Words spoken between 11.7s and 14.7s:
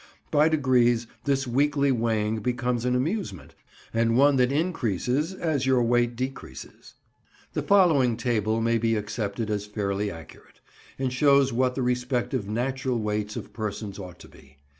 the respective natural weights of persons ought to be.